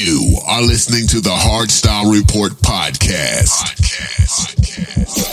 You 0.00 0.38
are 0.46 0.62
listening 0.62 1.08
to 1.08 1.20
the 1.20 1.30
Hardstyle 1.30 2.12
Report 2.12 2.52
podcast. 2.52 3.50
podcast. 3.66 4.54
podcast. 4.54 5.26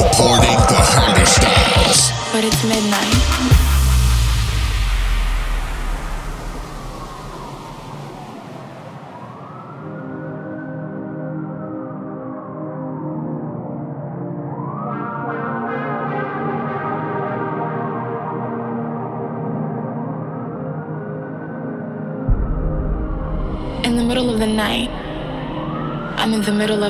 Reporting 0.00 0.56
the 0.72 0.80
harder 0.80 1.26
styles. 1.26 2.10
But 2.32 2.44
it's 2.44 2.64
midnight. 2.64 3.53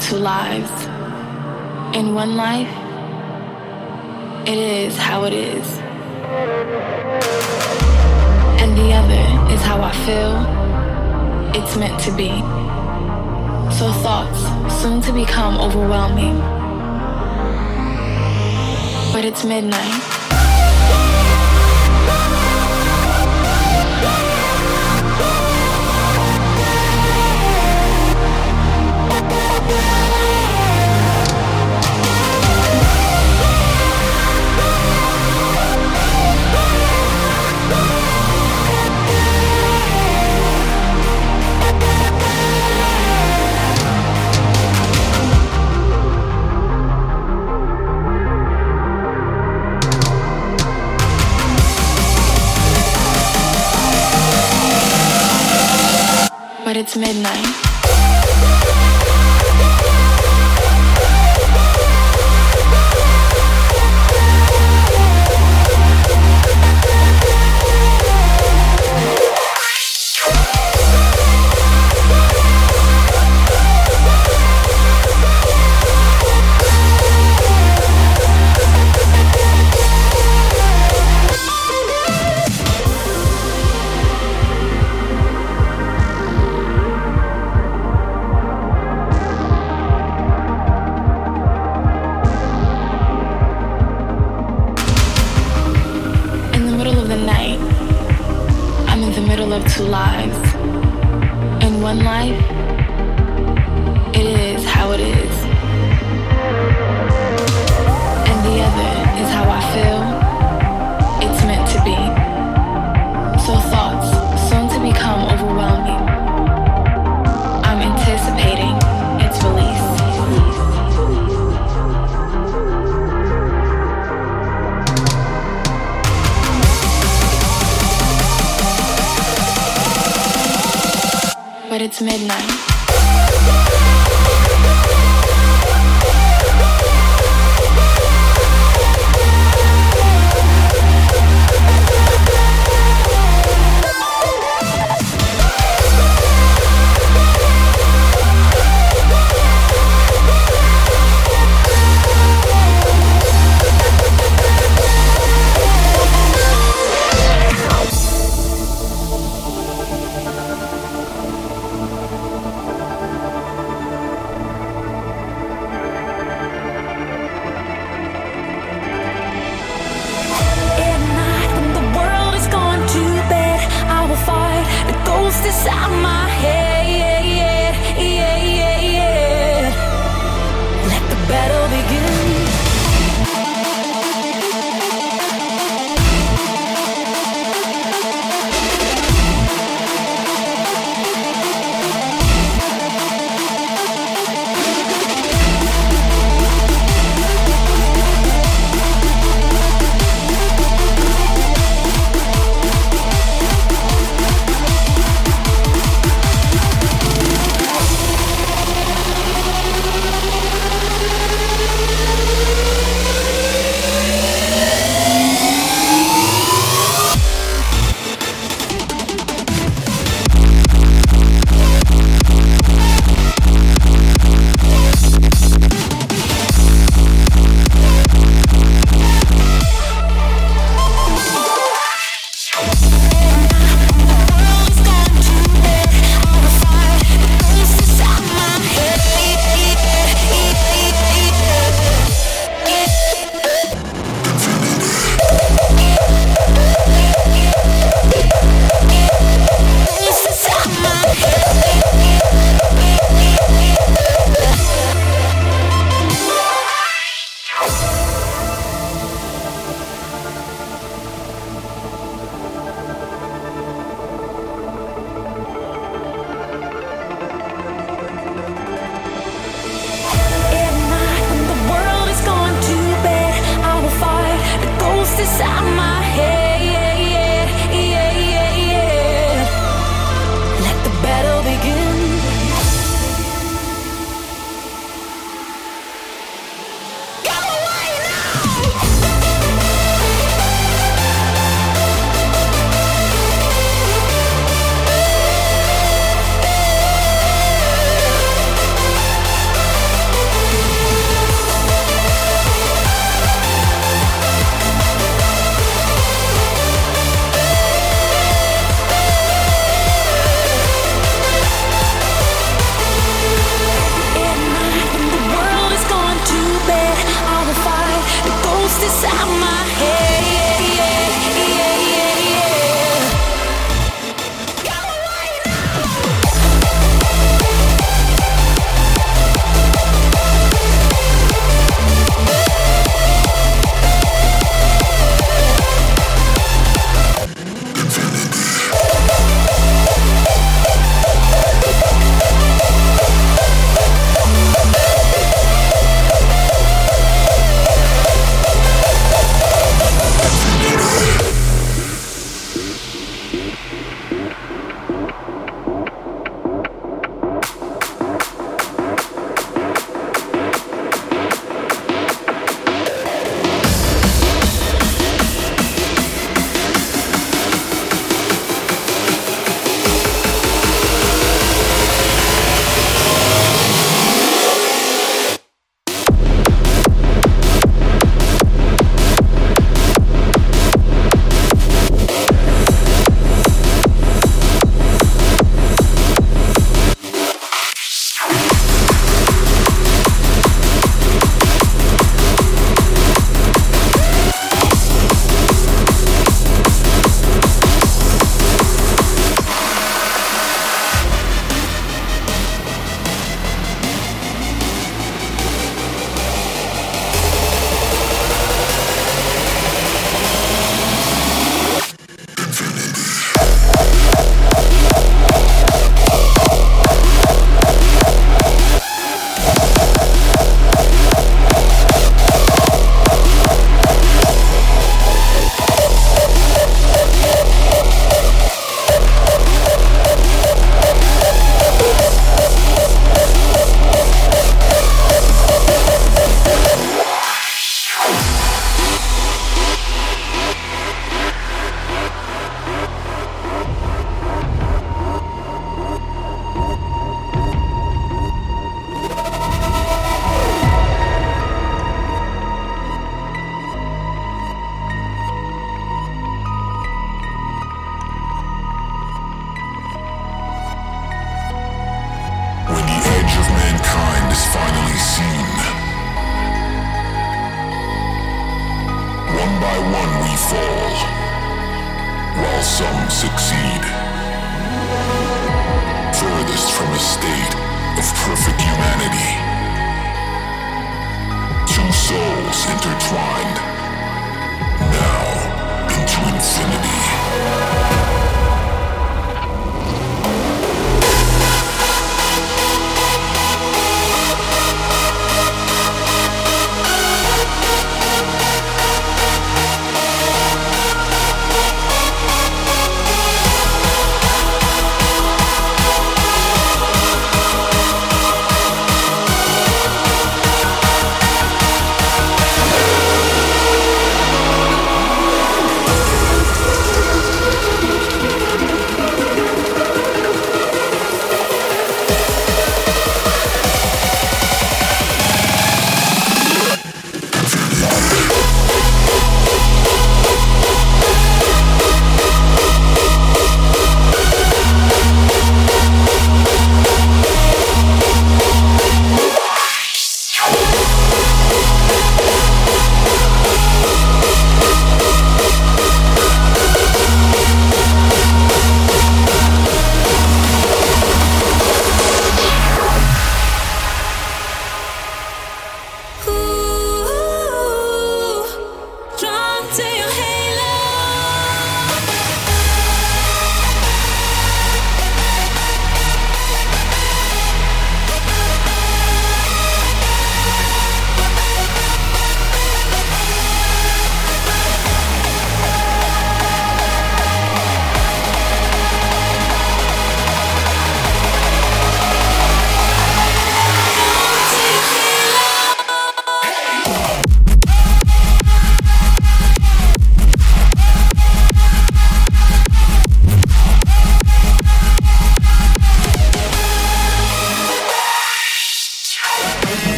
Two 0.00 0.16
lives. 0.16 0.70
In 1.96 2.14
one 2.14 2.36
life, 2.36 2.68
it 4.46 4.58
is 4.58 4.96
how 4.96 5.24
it 5.24 5.32
is. 5.32 5.66
And 8.60 8.76
the 8.76 8.92
other 8.92 9.52
is 9.54 9.60
how 9.62 9.80
I 9.80 9.92
feel 10.06 10.34
it's 11.60 11.76
meant 11.76 11.98
to 12.04 12.12
be. 12.16 12.30
So 13.78 13.90
thoughts 14.04 14.40
soon 14.80 15.00
to 15.02 15.12
become 15.12 15.58
overwhelming. 15.58 16.38
But 19.12 19.24
it's 19.24 19.44
midnight. 19.44 20.05
But 56.76 56.80
it's 56.80 56.94
midnight. 56.94 57.65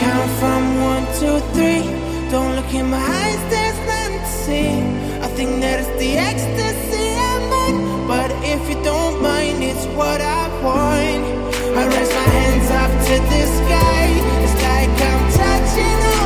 Count 0.00 0.30
from 0.40 0.62
one, 0.80 1.04
two, 1.18 1.38
three. 1.54 1.84
Don't 2.30 2.56
look 2.56 2.72
in 2.72 2.88
my 2.88 3.04
eyes, 3.22 3.42
there's 3.52 3.80
nothing 3.92 4.18
to 4.26 4.32
see. 4.44 4.70
I 5.26 5.28
think 5.36 5.60
that 5.62 5.76
it's 5.80 5.94
the 6.02 6.12
ecstasy 6.30 7.06
I'm 7.30 7.46
in. 7.66 7.76
But 8.08 8.30
if 8.54 8.62
you 8.70 8.78
don't 8.82 9.20
mind, 9.20 9.62
it's 9.62 9.86
what 9.98 10.20
I 10.20 10.42
want. 10.64 11.22
I 11.80 11.82
raise 11.94 12.12
my 12.20 12.28
hands 12.38 12.68
up 12.82 12.92
to 13.08 13.14
the 13.32 13.42
sky. 13.58 14.04
It's 14.44 14.56
like 14.68 14.94
I'm 15.08 15.22
touching 15.40 16.19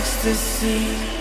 ecstasy. 0.00 1.19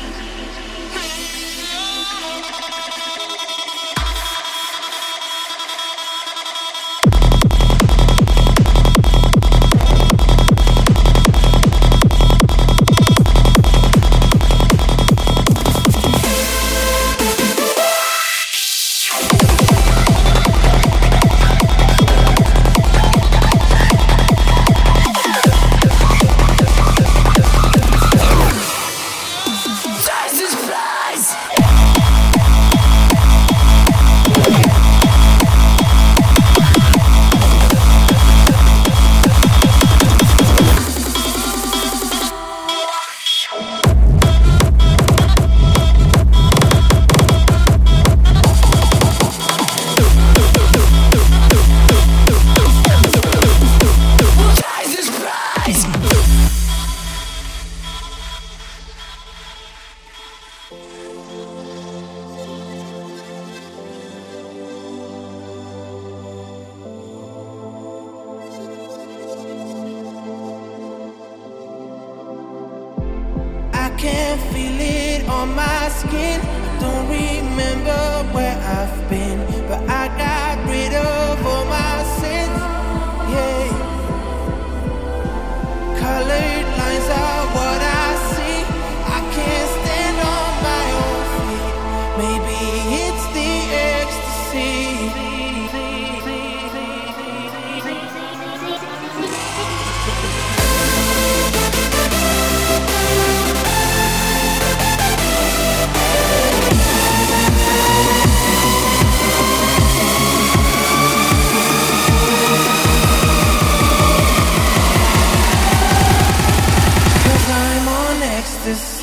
Feel 74.52 74.80
it 74.80 75.28
on 75.30 75.56
my 75.56 75.90
skin. 75.90 76.40
I 76.42 76.80
don't 76.82 77.08
remember 77.10 78.34
where 78.34 78.58
I've 78.78 79.10
been, 79.10 79.40
but 79.68 79.82
I 79.90 80.08
got 80.18 80.70
rid 80.70 80.94
of 80.94 81.29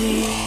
ecstasy. 0.06 0.45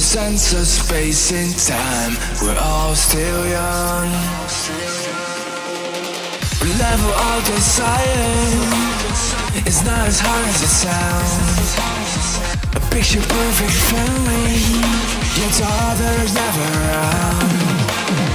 A 0.00 0.02
sense 0.02 0.54
of 0.54 0.66
space 0.66 1.30
and 1.30 1.52
time. 1.58 2.16
We're 2.40 2.58
all 2.58 2.94
still 2.94 3.42
young. 3.48 4.08
The 6.60 6.72
level 6.80 7.12
of 7.28 7.38
desire 7.44 8.32
is 9.68 9.84
not 9.84 10.08
as 10.08 10.18
hard 10.24 10.46
as 10.52 10.60
it 10.68 10.72
sounds. 10.84 11.70
A 12.76 12.80
picture 12.94 13.20
perfect 13.20 13.76
family, 13.92 14.56
yet 15.36 15.52
the 15.60 15.68
other 15.68 16.12
is 16.24 16.32
never 16.32 16.64
around. 16.80 17.52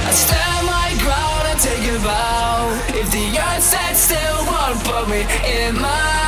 I 0.06 0.12
stand 0.14 0.66
my 0.70 0.90
ground 1.02 1.44
and 1.50 1.58
take 1.58 1.84
a 1.90 1.98
bow. 1.98 2.78
If 2.94 3.10
the 3.10 3.26
earth 3.42 3.64
stands 3.64 3.98
still, 4.06 4.38
won't 4.46 4.78
put 4.84 5.08
me 5.08 5.26
in 5.42 5.74
my 5.82 6.25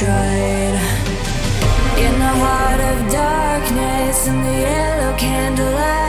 tried. 0.00 0.76
In 1.98 2.14
the 2.18 2.32
heart 2.42 2.80
of 2.80 3.12
darkness, 3.12 4.26
in 4.28 4.42
the 4.42 4.60
yellow 4.66 5.14
candlelight. 5.18 5.99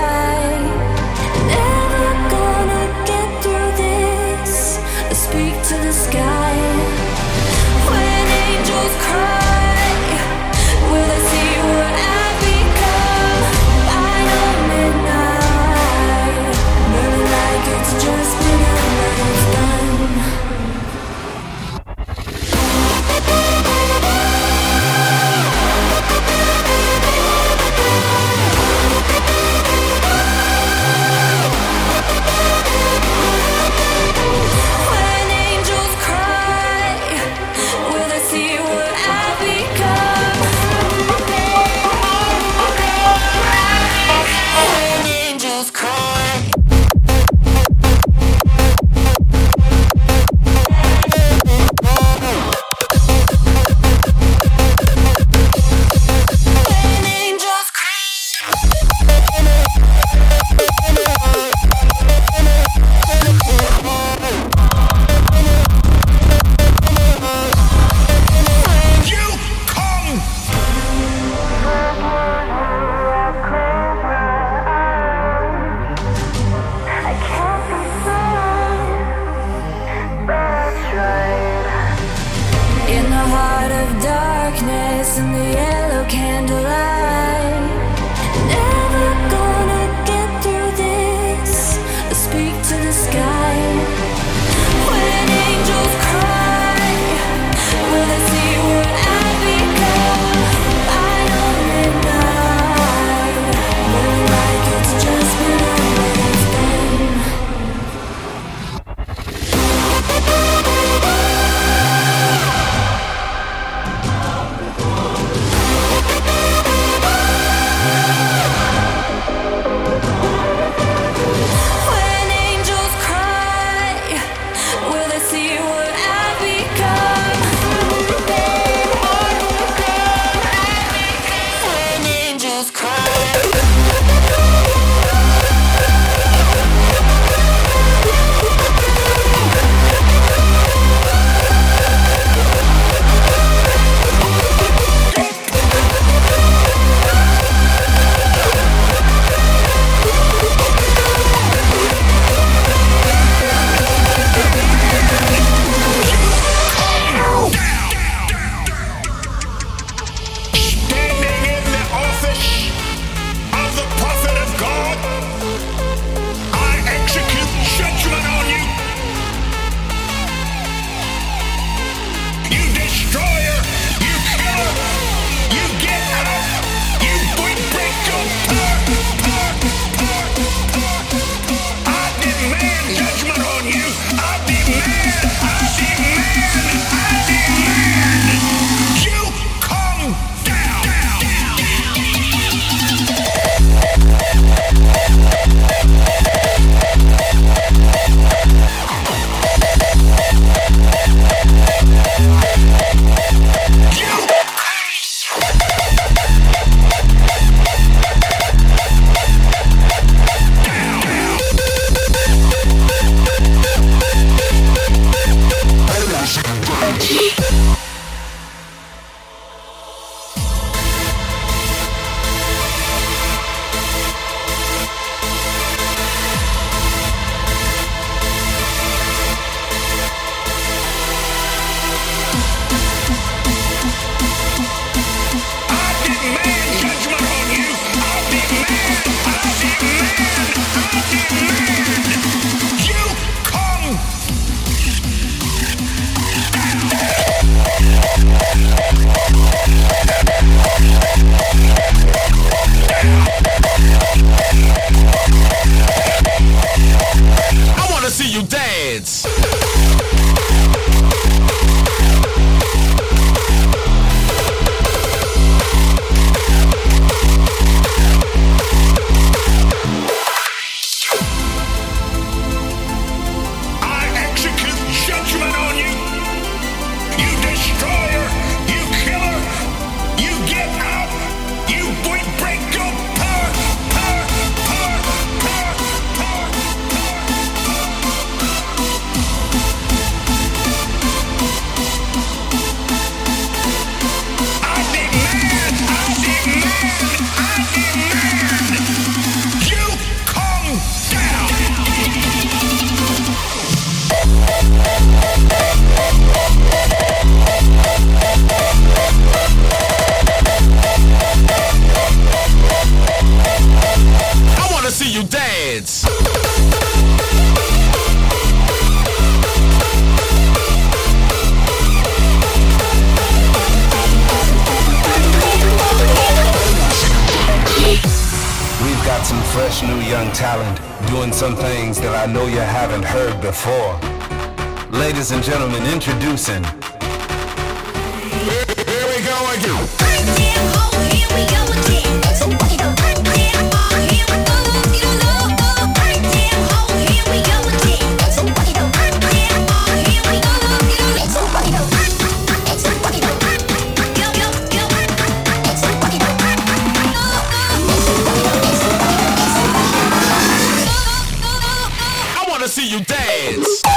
You 362.92 363.00
dance. 363.06 363.91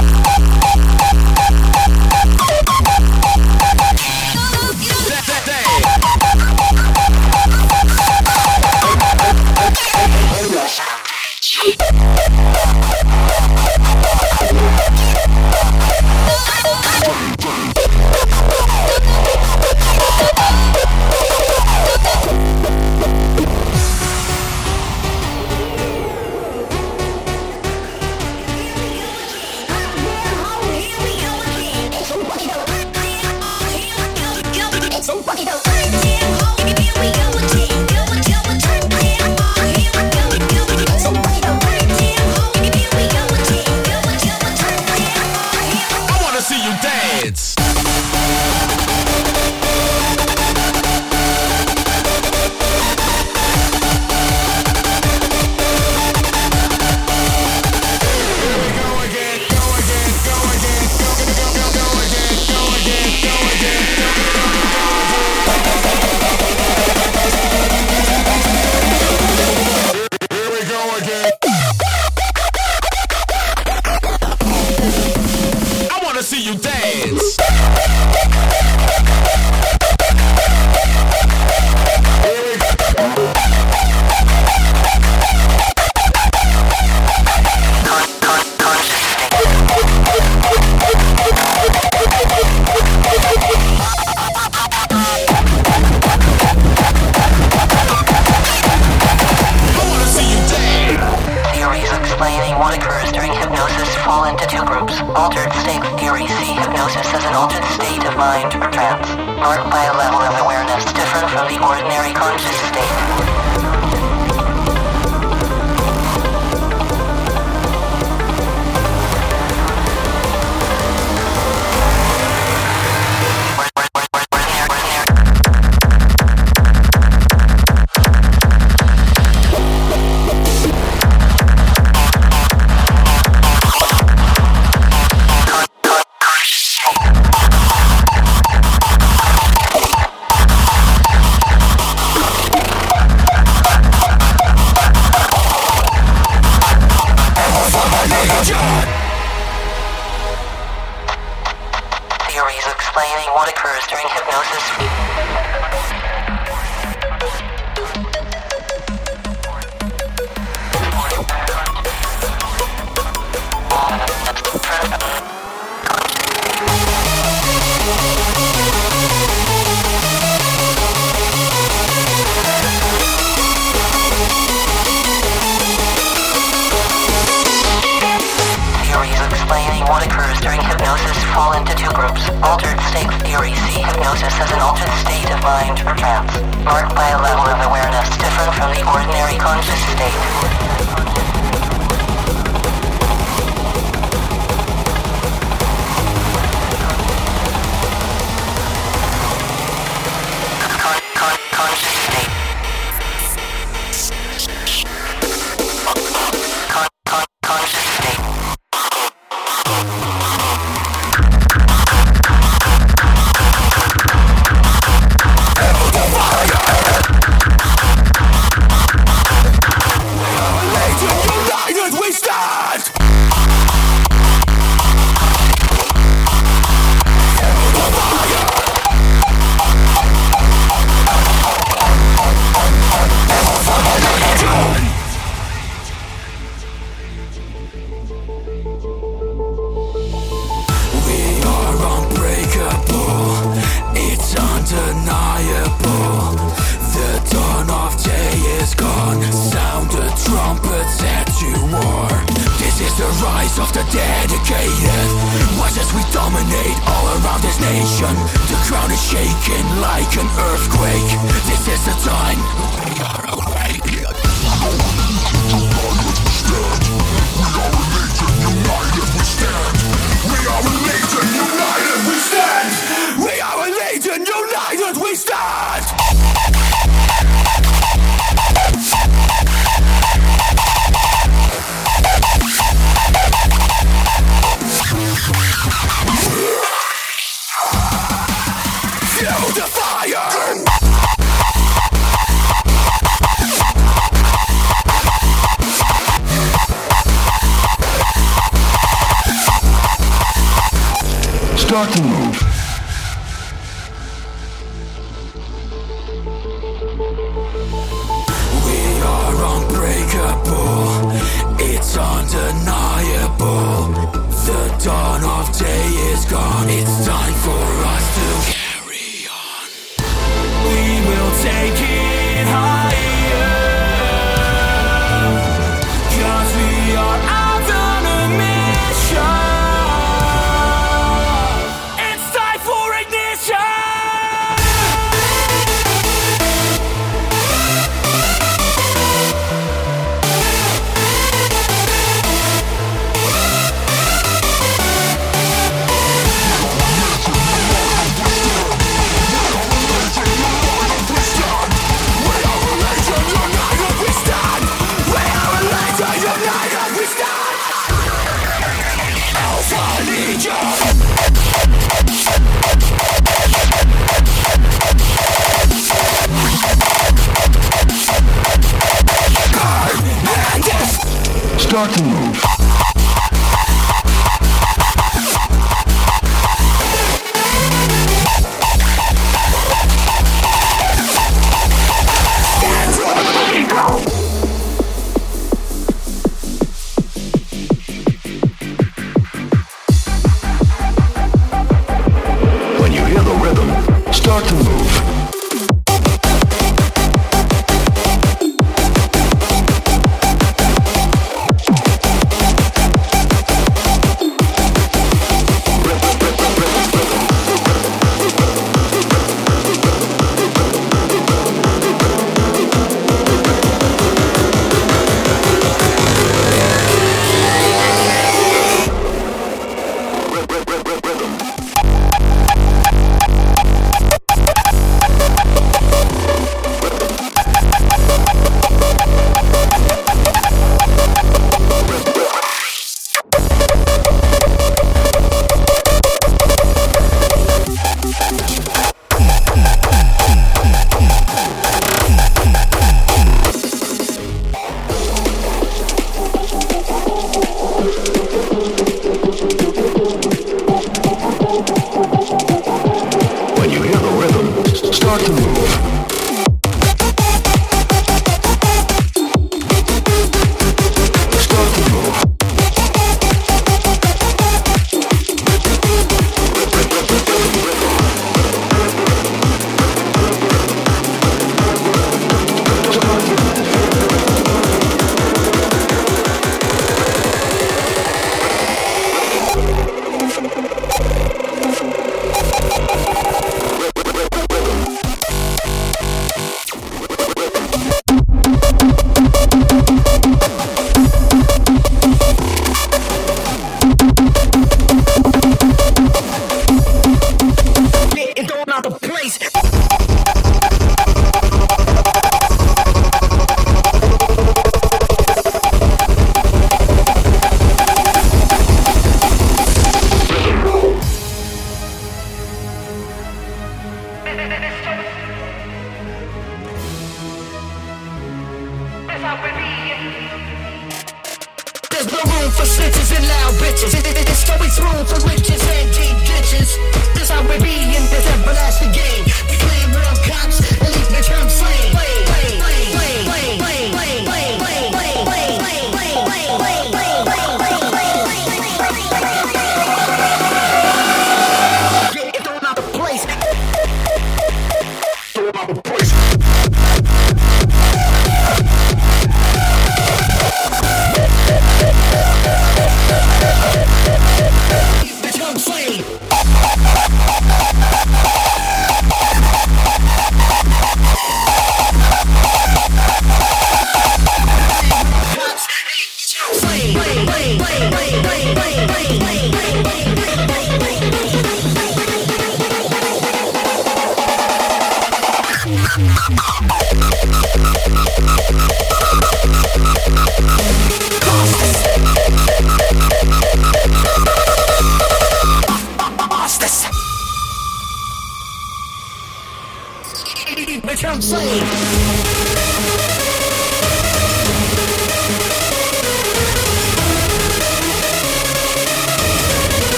Kentucky. 371.75 372.24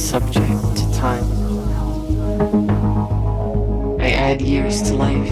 subject 0.00 0.76
to 0.76 0.92
time. 0.94 1.24
I 4.00 4.10
add 4.12 4.40
years 4.40 4.82
to 4.82 4.94
life. 4.94 5.30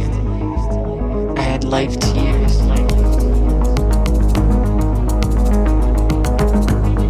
I 1.39 1.43
add 1.43 1.65
life 1.65 1.99
to 1.99 2.07
years. 2.21 2.61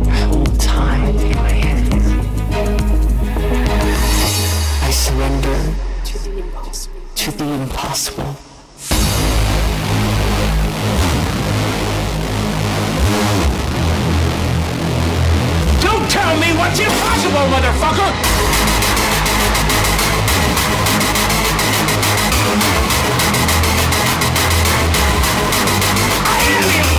I 0.06 0.16
hold 0.28 0.61
time 0.61 1.16
in 1.16 1.36
my 1.36 1.50
hands. 1.50 2.06
I 4.82 4.90
surrender 4.90 5.74
to 7.16 7.30
the 7.32 7.44
impossible. 7.44 8.27
telling 16.39 16.55
me 16.55 16.59
what's 16.59 16.78
impossible, 16.78 17.47
motherfucker! 17.49 18.12
I 26.24 26.39
am 26.51 26.62
impossible! 26.62 26.97